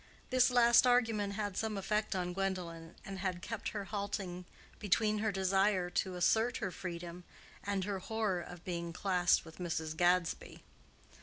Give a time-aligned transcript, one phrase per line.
[0.31, 4.45] This last argument had some effect on Gwendolen, and had kept her halting
[4.79, 7.23] between her desire to assert her freedom
[7.63, 9.95] and her horror of being classed with Mrs.
[9.95, 10.63] Gadsby.